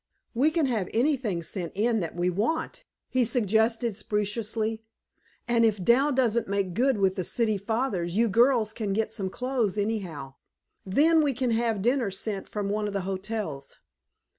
"We 0.33 0.49
can 0.49 0.65
have 0.65 0.89
anything 0.95 1.43
sent 1.43 1.73
in 1.75 1.99
that 1.99 2.15
we 2.15 2.31
want," 2.31 2.85
he 3.07 3.23
suggested 3.23 3.95
speciously, 3.95 4.81
"and 5.47 5.63
if 5.63 5.83
Dal 5.83 6.11
doesn't 6.11 6.47
make 6.47 6.73
good 6.73 6.97
with 6.97 7.15
the 7.17 7.23
city 7.23 7.55
fathers, 7.55 8.17
you 8.17 8.27
girls 8.27 8.73
can 8.73 8.93
get 8.93 9.11
some 9.11 9.29
clothes 9.29 9.77
anyhow. 9.77 10.33
Then, 10.87 11.21
we 11.21 11.35
can 11.35 11.51
have 11.51 11.83
dinner 11.83 12.09
sent 12.09 12.49
from 12.49 12.67
one 12.69 12.87
of 12.87 12.93
the 12.93 13.01
hotels." 13.01 13.77